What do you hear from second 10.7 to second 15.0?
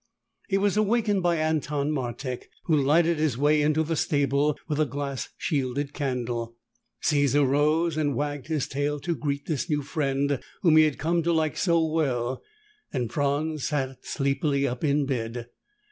he had come to like so well, and Franz sat sleepily up